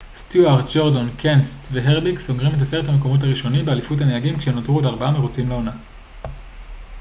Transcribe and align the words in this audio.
סטיוארט 0.13 0.65
גורדון 0.77 1.09
קנסת' 1.17 1.67
והרביק 1.71 2.19
סוגרים 2.19 2.55
את 2.55 2.61
עשרת 2.61 2.87
המקומות 2.87 3.23
הראשונים 3.23 3.65
באליפות 3.65 4.01
הנהגים 4.01 4.37
כשנותרו 4.37 4.75
עוד 4.75 4.85
ארבעה 4.85 5.11
מרוצים 5.11 5.49
לעונה 5.49 5.71